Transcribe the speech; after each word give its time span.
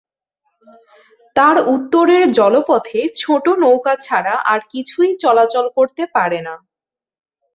তার 1.35 1.55
উত্তরের 1.73 2.23
জলপথে 2.37 2.99
ছোটো 3.15 3.51
নৌকা 3.55 3.93
ছাড়া 4.05 4.35
আর 4.51 4.59
কিছুই 4.71 5.11
চলাচল 5.23 5.65
করতে 5.77 6.03
পারে 6.15 6.39
না। 6.47 6.55